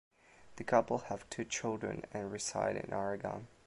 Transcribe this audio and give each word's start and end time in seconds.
The 0.55 0.63
couple 0.63 0.97
have 0.97 1.29
two 1.29 1.45
children 1.45 2.05
and 2.11 2.31
reside 2.31 2.75
in 2.75 2.91
Oregon. 2.91 3.45